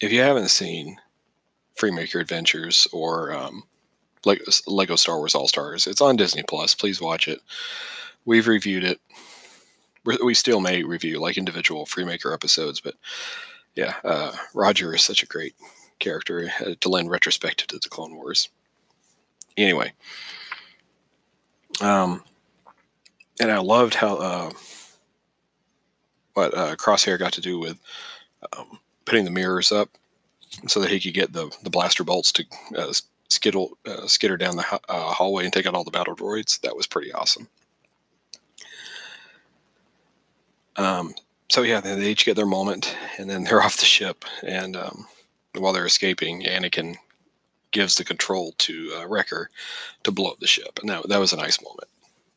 If 0.00 0.12
you 0.12 0.20
haven't 0.20 0.48
seen 0.48 0.98
Freemaker 1.78 2.20
Adventures 2.20 2.86
or 2.92 3.32
um, 3.32 3.64
Lego, 4.24 4.44
Lego 4.66 4.96
Star 4.96 5.18
Wars 5.18 5.34
All 5.34 5.48
Stars, 5.48 5.86
it's 5.86 6.00
on 6.00 6.16
Disney 6.16 6.42
Plus. 6.46 6.74
Please 6.74 7.00
watch 7.00 7.26
it. 7.26 7.40
We've 8.24 8.48
reviewed 8.48 8.84
it 8.84 9.00
we 10.04 10.34
still 10.34 10.60
may 10.60 10.82
review 10.82 11.18
like 11.18 11.38
individual 11.38 11.86
Freemaker 11.86 12.32
episodes, 12.32 12.80
but 12.80 12.94
yeah, 13.74 13.94
uh, 14.04 14.32
Roger 14.52 14.94
is 14.94 15.04
such 15.04 15.22
a 15.22 15.26
great 15.26 15.54
character 15.98 16.50
uh, 16.60 16.74
to 16.80 16.88
lend 16.88 17.10
retrospective 17.10 17.68
to 17.68 17.78
the 17.78 17.88
Clone 17.88 18.14
Wars. 18.14 18.50
Anyway, 19.56 19.92
um, 21.80 22.22
and 23.40 23.50
I 23.50 23.58
loved 23.58 23.94
how 23.94 24.16
uh, 24.16 24.50
what 26.34 26.56
uh, 26.56 26.76
Crosshair 26.76 27.18
got 27.18 27.32
to 27.34 27.40
do 27.40 27.58
with 27.58 27.78
um, 28.56 28.78
putting 29.04 29.24
the 29.24 29.30
mirrors 29.30 29.72
up 29.72 29.88
so 30.66 30.80
that 30.80 30.90
he 30.90 31.00
could 31.00 31.14
get 31.14 31.32
the 31.32 31.54
the 31.62 31.70
blaster 31.70 32.04
bolts 32.04 32.32
to 32.32 32.44
uh, 32.76 32.92
skittle 33.28 33.76
uh, 33.86 34.06
skitter 34.06 34.36
down 34.36 34.56
the 34.56 34.80
uh, 34.88 35.12
hallway 35.12 35.44
and 35.44 35.52
take 35.52 35.66
out 35.66 35.74
all 35.74 35.84
the 35.84 35.90
battle 35.90 36.16
droids. 36.16 36.60
That 36.60 36.76
was 36.76 36.86
pretty 36.86 37.12
awesome. 37.12 37.48
Um, 40.76 41.14
so 41.48 41.62
yeah, 41.62 41.80
they, 41.80 42.08
each 42.08 42.24
get 42.24 42.36
their 42.36 42.46
moment, 42.46 42.96
and 43.18 43.28
then 43.28 43.44
they're 43.44 43.62
off 43.64 43.76
the 43.76 43.84
ship. 43.84 44.24
And 44.42 44.76
um, 44.76 45.06
while 45.56 45.72
they're 45.72 45.86
escaping, 45.86 46.42
Anakin 46.42 46.96
gives 47.70 47.96
the 47.96 48.04
control 48.04 48.54
to 48.58 48.92
uh, 48.96 49.06
Wrecker 49.08 49.50
to 50.04 50.12
blow 50.12 50.30
up 50.30 50.38
the 50.38 50.46
ship, 50.46 50.78
and 50.80 50.88
that 50.88 51.08
that 51.08 51.20
was 51.20 51.32
a 51.32 51.36
nice 51.36 51.62
moment. 51.62 51.88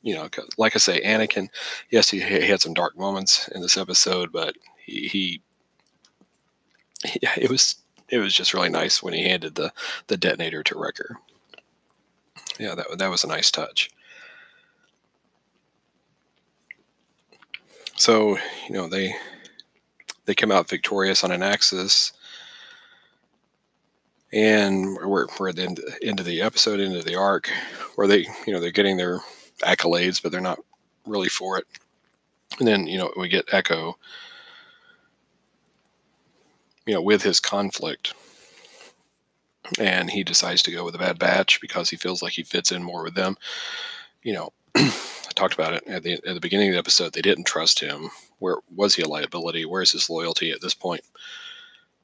You 0.02 0.16
know, 0.16 0.30
like 0.58 0.76
I 0.76 0.80
say, 0.80 1.02
Anakin, 1.02 1.50
yes, 1.90 2.10
he, 2.10 2.20
he, 2.22 2.48
had 2.48 2.62
some 2.62 2.74
dark 2.74 2.98
moments 2.98 3.48
in 3.50 3.62
this 3.62 3.78
episode, 3.78 4.32
but 4.32 4.56
he, 4.86 5.08
he, 5.08 5.42
he 7.04 7.20
it 7.38 7.50
was 7.50 7.76
it 8.10 8.20
was 8.20 8.34
just 8.34 8.54
really 8.54 8.70
nice 8.70 9.04
when 9.04 9.14
he 9.14 9.24
handed 9.24 9.56
the 9.56 9.74
the 10.08 10.18
detonator 10.18 10.64
to 10.64 10.78
Wrecker. 10.78 11.18
Yeah, 12.60 12.76
that 12.76 12.98
that 12.98 13.10
was 13.10 13.24
a 13.24 13.28
nice 13.28 13.52
touch. 13.52 13.90
So 17.96 18.38
you 18.68 18.74
know 18.74 18.88
they 18.88 19.16
they 20.26 20.36
come 20.36 20.52
out 20.52 20.70
victorious 20.70 21.24
on 21.24 21.32
Anaxes, 21.32 22.14
and 24.32 24.96
we're, 24.96 25.28
we're 25.40 25.50
at 25.50 25.56
the 25.56 25.64
end, 25.64 25.80
end 26.04 26.20
of 26.20 26.26
the 26.26 26.42
episode, 26.42 26.80
end 26.80 26.96
of 26.96 27.06
the 27.06 27.16
arc, 27.16 27.50
where 27.96 28.08
they 28.08 28.28
you 28.46 28.54
know 28.54 28.60
they're 28.60 28.72
getting 28.72 28.98
their 28.98 29.20
accolades, 29.60 30.22
but 30.22 30.32
they're 30.32 30.42
not 30.42 30.60
really 31.06 31.30
for 31.30 31.58
it. 31.58 31.66
And 32.60 32.68
then 32.68 32.88
you 32.88 32.98
know 32.98 33.12
we 33.18 33.28
get 33.28 33.54
Echo, 33.54 33.98
you 36.86 36.94
know, 36.94 37.02
with 37.02 37.22
his 37.24 37.40
conflict, 37.40 38.14
and 39.80 40.10
he 40.10 40.24
decides 40.24 40.64
to 40.64 40.72
go 40.72 40.84
with 40.84 40.96
a 40.96 41.00
Bad 41.00 41.20
Batch 41.20 41.60
because 41.62 41.90
he 41.90 41.98
feels 41.98 42.22
like 42.22 42.34
he 42.34 42.44
fits 42.44 42.72
in 42.72 42.84
more 42.84 43.04
with 43.04 43.16
them. 43.16 43.38
You 44.24 44.34
know, 44.34 44.54
I 44.76 45.32
talked 45.36 45.54
about 45.54 45.74
it 45.74 45.84
at 45.88 46.04
the 46.04 46.14
at 46.14 46.34
the 46.34 46.40
beginning 46.40 46.70
of 46.70 46.74
the 46.74 46.80
episode. 46.80 47.14
They 47.14 47.22
didn't 47.22 47.46
trust 47.46 47.80
him. 47.80 48.10
Where 48.40 48.58
was 48.74 48.96
he 48.96 49.02
a 49.02 49.08
liability? 49.08 49.66
Where's 49.66 49.92
his 49.92 50.10
loyalty 50.10 50.52
at 50.52 50.62
this 50.62 50.74
point? 50.74 51.02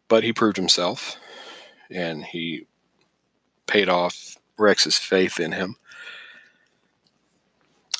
But 0.07 0.23
he 0.23 0.33
proved 0.33 0.57
himself, 0.57 1.15
and 1.89 2.25
he 2.25 2.67
paid 3.65 3.89
off 3.89 4.37
Rex's 4.57 4.97
faith 4.97 5.39
in 5.39 5.53
him. 5.53 5.77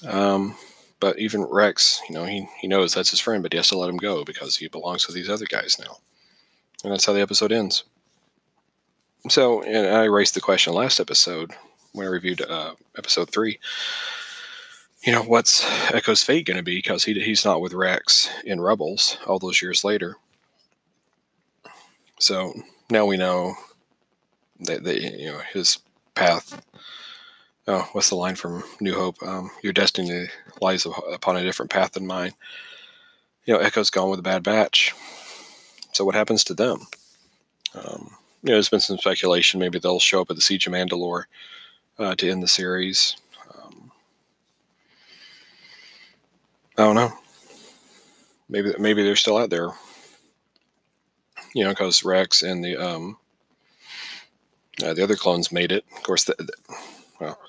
Um, 0.07 0.55
but 0.99 1.19
even 1.19 1.43
Rex, 1.43 2.01
you 2.07 2.15
know, 2.15 2.25
he 2.25 2.47
he 2.59 2.67
knows 2.67 2.93
that's 2.93 3.11
his 3.11 3.19
friend, 3.19 3.43
but 3.43 3.53
he 3.53 3.57
has 3.57 3.69
to 3.69 3.77
let 3.77 3.89
him 3.89 3.97
go 3.97 4.23
because 4.23 4.57
he 4.57 4.67
belongs 4.67 5.05
with 5.07 5.15
these 5.15 5.29
other 5.29 5.45
guys 5.45 5.77
now, 5.79 5.97
and 6.83 6.91
that's 6.91 7.05
how 7.05 7.13
the 7.13 7.21
episode 7.21 7.51
ends. 7.51 7.83
So, 9.29 9.63
and 9.63 9.87
I 9.87 10.05
raised 10.05 10.35
the 10.35 10.41
question 10.41 10.73
last 10.73 10.99
episode 10.99 11.51
when 11.93 12.07
I 12.07 12.09
reviewed 12.09 12.41
uh, 12.41 12.75
episode 12.97 13.29
three 13.29 13.59
you 15.03 15.11
know, 15.11 15.21
what's 15.21 15.65
Echo's 15.91 16.23
fate 16.23 16.45
going 16.45 16.57
to 16.57 16.63
be? 16.63 16.77
Because 16.77 17.03
he, 17.03 17.13
he's 17.19 17.43
not 17.43 17.61
with 17.61 17.73
Rex 17.73 18.29
in 18.45 18.61
Rebels 18.61 19.17
all 19.27 19.37
those 19.37 19.61
years 19.61 19.83
later. 19.83 20.15
So 22.19 22.53
now 22.89 23.05
we 23.05 23.17
know 23.17 23.55
that, 24.61 24.83
that 24.83 25.01
you 25.01 25.27
know 25.27 25.39
his 25.51 25.79
path. 26.15 26.63
Oh, 27.65 27.87
what's 27.93 28.09
the 28.09 28.15
line 28.15 28.35
from 28.35 28.63
New 28.81 28.93
Hope? 28.93 29.23
Um, 29.23 29.49
Your 29.61 29.71
destiny 29.71 30.27
lies 30.61 30.85
upon 30.85 31.37
a 31.37 31.43
different 31.43 31.71
path 31.71 31.93
than 31.93 32.05
mine. 32.05 32.33
You 33.45 33.53
know, 33.53 33.59
Echo's 33.59 33.89
gone 33.89 34.09
with 34.09 34.19
a 34.19 34.23
bad 34.23 34.43
batch. 34.43 34.93
So 35.93 36.03
what 36.03 36.15
happens 36.15 36.43
to 36.45 36.53
them? 36.53 36.87
Um, 37.73 38.11
you 38.41 38.49
know, 38.49 38.55
there's 38.55 38.69
been 38.69 38.81
some 38.81 38.97
speculation 38.97 39.59
maybe 39.59 39.79
they'll 39.79 39.99
show 39.99 40.21
up 40.21 40.29
at 40.29 40.35
the 40.35 40.41
Siege 40.41 40.67
of 40.67 40.73
Mandalore 40.73 41.23
uh, 41.97 42.15
to 42.15 42.29
end 42.29 42.43
the 42.43 42.47
series. 42.47 43.15
Um, 43.55 43.91
I 46.77 46.83
don't 46.83 46.95
know. 46.95 47.13
Maybe 48.49 48.73
maybe 48.77 49.03
they're 49.03 49.15
still 49.15 49.37
out 49.37 49.49
there. 49.49 49.69
You 51.55 51.63
know, 51.63 51.69
because 51.69 52.03
Rex 52.03 52.43
and 52.43 52.63
the 52.63 52.75
um, 52.75 53.17
uh, 54.83 54.93
the 54.93 55.03
other 55.03 55.15
clones 55.15 55.51
made 55.51 55.71
it. 55.71 55.85
Of 55.95 56.03
course, 56.03 56.25
the, 56.25 56.35
the, 56.37 56.53
well, 57.23 57.39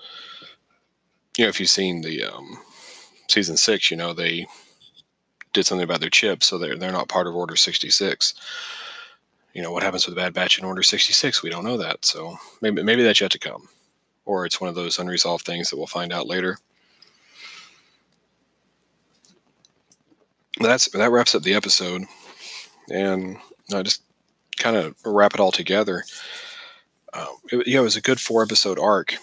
you 1.37 1.45
know, 1.45 1.49
if 1.49 1.59
you've 1.59 1.69
seen 1.69 2.03
the 2.03 2.25
um, 2.25 2.59
season 3.29 3.57
six, 3.57 3.91
you 3.91 3.97
know 3.97 4.13
they 4.13 4.47
did 5.53 5.67
something 5.67 5.85
about 5.85 6.01
their 6.01 6.11
chips, 6.11 6.47
so 6.47 6.59
they're 6.59 6.77
they're 6.77 6.93
not 6.93 7.09
part 7.09 7.27
of 7.27 7.35
Order 7.35 7.57
sixty 7.57 7.91
six. 7.91 8.35
You 9.53 9.63
know 9.63 9.73
what 9.73 9.83
happens 9.83 10.07
with 10.07 10.15
the 10.15 10.21
Bad 10.21 10.35
Batch 10.35 10.59
in 10.59 10.65
Order 10.65 10.83
sixty 10.83 11.13
six? 11.13 11.43
We 11.43 11.51
don't 11.51 11.65
know 11.65 11.77
that, 11.79 12.05
so 12.05 12.39
maybe 12.61 12.83
maybe 12.83 13.03
that's 13.03 13.21
yet 13.21 13.33
to 13.33 13.39
come, 13.39 13.69
or 14.25 14.47
it's 14.47 14.61
one 14.61 14.69
of 14.69 14.75
those 14.75 14.99
unresolved 14.99 15.45
things 15.45 15.71
that 15.71 15.77
we'll 15.77 15.87
find 15.87 16.13
out 16.13 16.27
later. 16.27 16.59
That's 20.61 20.89
that 20.93 21.11
wraps 21.11 21.35
up 21.35 21.43
the 21.43 21.55
episode, 21.55 22.03
and 22.91 23.39
I 23.73 23.83
just 23.83 24.03
kind 24.57 24.77
of 24.77 24.95
wrap 25.05 25.35
it 25.35 25.41
all 25.41 25.53
together. 25.53 26.05
Um, 27.13 27.37
it, 27.51 27.67
yeah, 27.67 27.81
it 27.81 27.83
was 27.85 27.97
a 27.97 28.01
good 28.01 28.21
four 28.21 28.43
episode 28.43 28.79
arc. 28.79 29.15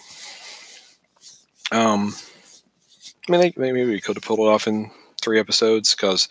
Um, 1.72 2.14
I 3.28 3.32
mean, 3.32 3.52
maybe 3.56 3.84
we 3.84 4.00
could 4.00 4.16
have 4.16 4.24
pulled 4.24 4.40
it 4.40 4.42
off 4.42 4.66
in 4.68 4.90
three 5.20 5.40
episodes 5.40 5.94
because 5.94 6.28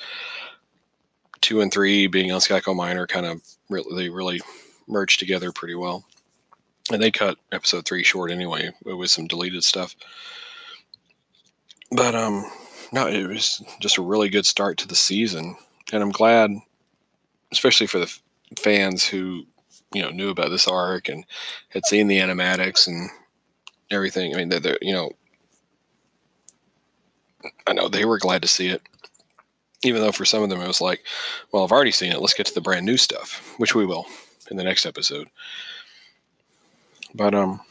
two 1.41 1.61
and 1.61 1.73
three 1.73 2.07
being 2.07 2.31
on 2.31 2.39
Skako 2.39 2.75
Minor 2.75 3.07
kind 3.07 3.25
of 3.25 3.41
really 3.69 4.03
they 4.03 4.09
really 4.09 4.41
merged 4.87 5.19
together 5.19 5.51
pretty 5.51 5.75
well. 5.75 6.05
And 6.91 7.01
they 7.01 7.11
cut 7.11 7.37
episode 7.51 7.85
three 7.85 8.03
short 8.03 8.31
anyway 8.31 8.69
with 8.83 9.09
some 9.09 9.27
deleted 9.27 9.63
stuff. 9.63 9.95
But 11.91 12.15
um, 12.15 12.45
no, 12.91 13.07
it 13.07 13.27
was 13.27 13.63
just 13.79 13.97
a 13.97 14.01
really 14.01 14.29
good 14.29 14.45
start 14.45 14.77
to 14.79 14.87
the 14.87 14.95
season, 14.95 15.55
and 15.91 16.01
I'm 16.01 16.11
glad, 16.11 16.51
especially 17.51 17.87
for 17.87 17.99
the 17.99 18.17
fans 18.59 19.05
who 19.05 19.45
you 19.93 20.01
know 20.01 20.09
knew 20.09 20.29
about 20.29 20.49
this 20.49 20.67
arc 20.67 21.09
and 21.09 21.25
had 21.69 21.85
seen 21.85 22.07
the 22.07 22.19
animatics 22.19 22.87
and 22.87 23.09
everything. 23.89 24.33
I 24.33 24.37
mean, 24.37 24.49
they're, 24.49 24.59
they're 24.59 24.77
you 24.81 24.93
know 24.93 25.11
I 27.67 27.73
know 27.73 27.87
they 27.87 28.05
were 28.05 28.19
glad 28.19 28.41
to 28.41 28.47
see 28.47 28.67
it, 28.67 28.81
even 29.83 30.01
though 30.01 30.11
for 30.11 30.25
some 30.25 30.43
of 30.43 30.49
them 30.49 30.61
it 30.61 30.67
was 30.67 30.81
like, 30.81 31.03
well, 31.51 31.63
I've 31.63 31.71
already 31.71 31.91
seen 31.91 32.11
it. 32.11 32.19
Let's 32.19 32.33
get 32.33 32.45
to 32.47 32.53
the 32.53 32.61
brand 32.61 32.85
new 32.85 32.97
stuff, 32.97 33.55
which 33.57 33.75
we 33.75 33.85
will 33.85 34.05
in 34.49 34.57
the 34.57 34.63
next 34.63 34.85
episode. 34.85 35.29
But 37.13 37.33
um, 37.33 37.61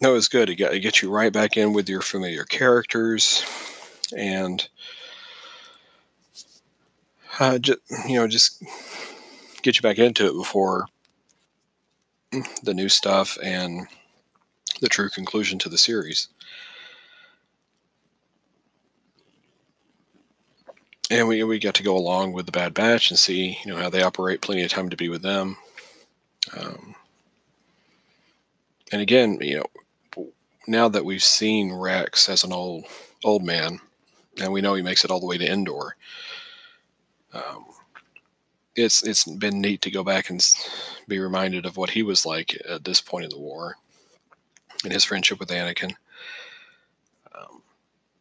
no, 0.00 0.14
it's 0.14 0.28
good. 0.28 0.50
It 0.50 0.56
gets 0.56 1.02
you 1.02 1.10
right 1.10 1.32
back 1.32 1.56
in 1.56 1.72
with 1.72 1.88
your 1.88 2.02
familiar 2.02 2.44
characters, 2.44 3.44
and 4.16 4.68
uh, 7.40 7.58
just 7.58 7.80
you 8.06 8.16
know, 8.16 8.28
just 8.28 8.62
get 9.62 9.76
you 9.76 9.82
back 9.82 9.98
into 9.98 10.26
it 10.26 10.34
before 10.34 10.86
the 12.62 12.74
new 12.74 12.88
stuff 12.88 13.38
and 13.42 13.86
the 14.80 14.88
true 14.88 15.08
conclusion 15.08 15.58
to 15.60 15.68
the 15.68 15.78
series. 15.78 16.28
and 21.10 21.28
we 21.28 21.42
we 21.44 21.58
got 21.58 21.74
to 21.74 21.82
go 21.82 21.96
along 21.96 22.32
with 22.32 22.46
the 22.46 22.52
Bad 22.52 22.74
Batch 22.74 23.10
and 23.10 23.18
see 23.18 23.58
you 23.64 23.70
know 23.72 23.80
how 23.80 23.90
they 23.90 24.02
operate. 24.02 24.40
Plenty 24.40 24.64
of 24.64 24.70
time 24.70 24.88
to 24.90 24.96
be 24.96 25.08
with 25.08 25.22
them. 25.22 25.56
Um, 26.58 26.94
and 28.92 29.00
again, 29.00 29.38
you 29.40 29.62
know, 30.16 30.26
now 30.66 30.88
that 30.88 31.04
we've 31.04 31.22
seen 31.22 31.72
Rex 31.72 32.28
as 32.28 32.44
an 32.44 32.52
old 32.52 32.84
old 33.24 33.44
man, 33.44 33.80
and 34.40 34.52
we 34.52 34.60
know 34.60 34.74
he 34.74 34.82
makes 34.82 35.04
it 35.04 35.10
all 35.10 35.20
the 35.20 35.26
way 35.26 35.38
to 35.38 35.50
Endor, 35.50 35.96
um, 37.32 37.66
it's 38.74 39.02
it's 39.06 39.24
been 39.24 39.60
neat 39.60 39.82
to 39.82 39.90
go 39.90 40.02
back 40.02 40.30
and 40.30 40.44
be 41.06 41.18
reminded 41.18 41.66
of 41.66 41.76
what 41.76 41.90
he 41.90 42.02
was 42.02 42.24
like 42.26 42.60
at 42.68 42.84
this 42.84 43.00
point 43.00 43.24
in 43.24 43.30
the 43.30 43.38
war, 43.38 43.76
and 44.84 44.92
his 44.92 45.04
friendship 45.04 45.38
with 45.38 45.48
Anakin 45.48 45.94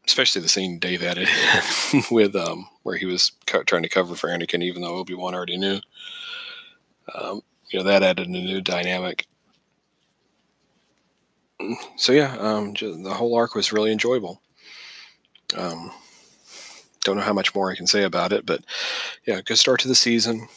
especially 0.06 0.42
the 0.42 0.50
scene 0.50 0.80
Dave 0.80 1.04
added 1.04 1.30
with 2.12 2.36
um, 2.36 2.68
where 2.84 2.98
he 2.98 3.06
was 3.06 3.32
co- 3.46 3.64
trying 3.64 3.84
to 3.84 3.90
cover 3.90 4.16
for 4.16 4.30
Anakin, 4.30 4.64
even 4.64 4.82
though 4.82 4.96
Obi 4.96 5.14
Wan 5.14 5.34
already 5.34 5.58
knew. 5.58 5.80
Um, 7.14 7.42
you 7.70 7.80
know 7.80 7.86
that 7.86 8.04
added 8.04 8.28
a 8.28 8.32
new 8.32 8.62
dynamic. 8.62 9.28
So 11.98 12.12
yeah, 12.12 12.36
um, 12.40 12.74
the 12.74 13.14
whole 13.14 13.36
arc 13.36 13.56
was 13.56 13.72
really 13.72 13.92
enjoyable. 13.92 14.42
Um, 15.58 15.92
don't 17.04 17.18
know 17.18 17.24
how 17.24 17.34
much 17.34 17.56
more 17.56 17.72
I 17.72 17.76
can 17.76 17.88
say 17.88 18.04
about 18.04 18.34
it, 18.34 18.46
but 18.46 18.64
yeah, 19.26 19.42
good 19.42 19.58
start 19.58 19.80
to 19.82 19.88
the 19.88 19.96
season. 19.96 20.48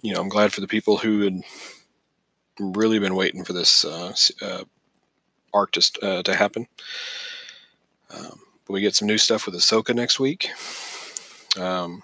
You 0.00 0.14
know, 0.14 0.20
I'm 0.20 0.28
glad 0.28 0.52
for 0.52 0.60
the 0.60 0.68
people 0.68 0.98
who 0.98 1.20
had 1.20 1.42
really 2.58 2.98
been 2.98 3.14
waiting 3.14 3.44
for 3.44 3.52
this 3.52 3.84
uh, 3.84 4.14
uh, 4.40 4.64
arc 5.52 5.72
to, 5.72 5.90
uh, 6.02 6.22
to 6.22 6.34
happen. 6.34 6.66
Um, 8.10 8.40
but 8.66 8.74
we 8.74 8.80
get 8.80 8.94
some 8.94 9.08
new 9.08 9.18
stuff 9.18 9.46
with 9.46 9.54
Ahsoka 9.54 9.94
next 9.94 10.20
week. 10.20 10.50
Um, 11.58 12.02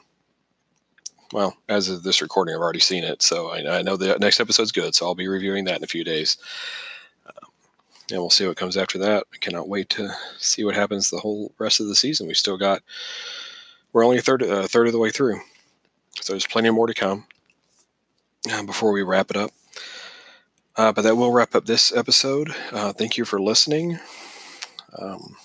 well, 1.32 1.56
as 1.68 1.88
of 1.88 2.02
this 2.02 2.22
recording, 2.22 2.54
I've 2.54 2.60
already 2.60 2.80
seen 2.80 3.04
it, 3.04 3.22
so 3.22 3.48
I, 3.48 3.78
I, 3.78 3.82
know 3.82 3.96
the 3.96 4.18
next 4.18 4.40
episode's 4.40 4.72
good. 4.72 4.94
So 4.94 5.06
I'll 5.06 5.14
be 5.14 5.28
reviewing 5.28 5.64
that 5.64 5.76
in 5.76 5.84
a 5.84 5.88
few 5.88 6.02
days, 6.02 6.38
um, 7.26 7.50
and 8.10 8.18
we'll 8.18 8.30
see 8.30 8.46
what 8.46 8.56
comes 8.56 8.78
after 8.78 8.98
that. 8.98 9.24
I 9.32 9.36
cannot 9.36 9.68
wait 9.68 9.90
to 9.90 10.10
see 10.38 10.64
what 10.64 10.74
happens 10.74 11.10
the 11.10 11.18
whole 11.18 11.52
rest 11.58 11.80
of 11.80 11.86
the 11.86 11.94
season. 11.94 12.26
We 12.26 12.34
still 12.34 12.56
got 12.56 12.82
we're 13.92 14.04
only 14.04 14.18
a 14.18 14.22
third 14.22 14.40
a 14.42 14.68
third 14.68 14.86
of 14.86 14.92
the 14.94 14.98
way 14.98 15.10
through, 15.10 15.40
so 16.20 16.32
there's 16.32 16.46
plenty 16.46 16.70
more 16.70 16.86
to 16.86 16.94
come 16.94 17.26
uh, 18.50 18.62
before 18.62 18.92
we 18.92 19.02
wrap 19.02 19.30
it 19.30 19.36
up. 19.36 19.50
Uh, 20.78 20.92
but 20.92 21.02
that 21.02 21.16
will 21.16 21.32
wrap 21.32 21.56
up 21.56 21.66
this 21.66 21.94
episode. 21.94 22.54
Uh, 22.72 22.92
thank 22.92 23.18
you 23.18 23.24
for 23.24 23.40
listening. 23.40 23.98
Um, 24.96 25.36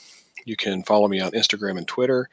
you 0.45 0.55
can 0.55 0.83
follow 0.83 1.07
me 1.07 1.19
on 1.19 1.31
Instagram 1.31 1.77
and 1.77 1.87
Twitter 1.87 2.29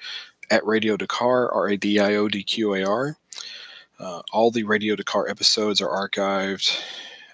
at 0.50 0.66
Radio 0.66 0.98
Dakar, 0.98 1.50
R 1.50 1.68
A 1.70 1.76
D 1.78 1.98
I 1.98 2.14
O 2.16 2.28
D 2.28 2.42
Q 2.42 2.74
A 2.74 2.84
R. 2.84 3.16
Uh, 3.98 4.20
all 4.32 4.50
the 4.50 4.64
Radio 4.64 4.96
Dakar 4.96 5.28
episodes 5.28 5.80
are 5.80 5.88
archived. 5.88 6.78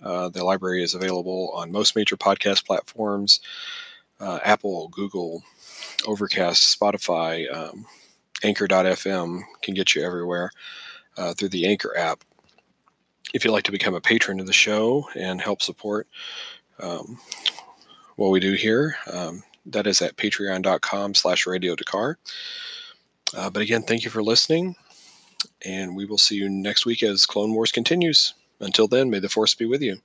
Uh, 0.00 0.28
the 0.28 0.44
library 0.44 0.84
is 0.84 0.94
available 0.94 1.50
on 1.52 1.72
most 1.72 1.96
major 1.96 2.16
podcast 2.16 2.64
platforms 2.64 3.40
uh, 4.20 4.38
Apple, 4.44 4.88
Google, 4.88 5.42
Overcast, 6.06 6.78
Spotify, 6.78 7.52
um, 7.52 7.86
Anchor.fm 8.42 9.42
can 9.62 9.74
get 9.74 9.94
you 9.94 10.02
everywhere 10.04 10.50
uh, 11.16 11.34
through 11.34 11.48
the 11.48 11.66
Anchor 11.66 11.96
app. 11.96 12.22
If 13.34 13.44
you'd 13.44 13.52
like 13.52 13.64
to 13.64 13.72
become 13.72 13.94
a 13.94 14.00
patron 14.00 14.40
of 14.40 14.46
the 14.46 14.52
show 14.52 15.08
and 15.14 15.40
help 15.40 15.62
support 15.62 16.08
um, 16.80 17.18
what 18.16 18.30
we 18.30 18.40
do 18.40 18.52
here, 18.52 18.96
um, 19.12 19.42
that 19.66 19.86
is 19.86 20.00
at 20.00 20.16
patreon.com 20.16 21.14
slash 21.14 21.46
radio 21.46 21.74
Dakar. 21.74 22.18
Uh, 23.36 23.50
but 23.50 23.62
again, 23.62 23.82
thank 23.82 24.04
you 24.04 24.10
for 24.10 24.22
listening, 24.22 24.76
and 25.64 25.96
we 25.96 26.04
will 26.04 26.18
see 26.18 26.36
you 26.36 26.48
next 26.48 26.86
week 26.86 27.02
as 27.02 27.26
Clone 27.26 27.52
Wars 27.52 27.72
continues. 27.72 28.34
Until 28.60 28.88
then, 28.88 29.10
may 29.10 29.18
the 29.18 29.28
Force 29.28 29.54
be 29.54 29.66
with 29.66 29.82
you. 29.82 29.98